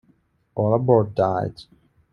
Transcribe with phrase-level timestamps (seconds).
[0.55, 1.61] All aboard died.